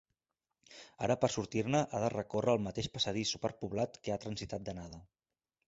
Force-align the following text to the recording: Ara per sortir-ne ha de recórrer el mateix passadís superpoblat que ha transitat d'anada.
Ara 1.07 1.17
per 1.23 1.29
sortir-ne 1.33 1.81
ha 1.83 2.01
de 2.05 2.09
recórrer 2.15 2.57
el 2.59 2.65
mateix 2.69 2.91
passadís 2.97 3.37
superpoblat 3.37 4.03
que 4.03 4.17
ha 4.17 4.21
transitat 4.27 4.69
d'anada. 4.71 5.07